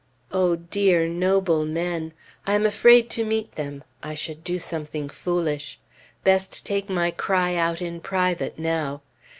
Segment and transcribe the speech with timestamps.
[0.31, 2.13] O dear, noble men!
[2.47, 5.77] I am afraid to meet them; I should do something foolish;
[6.23, 9.03] best take my cry out in private now.